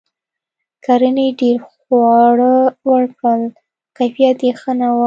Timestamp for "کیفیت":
3.97-4.37